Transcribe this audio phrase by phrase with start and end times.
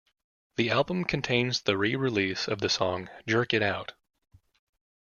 [0.55, 3.93] The album contains the re-release of the song Jerk It Out.